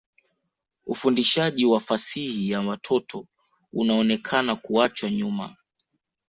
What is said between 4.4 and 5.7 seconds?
kuachwa nyuma.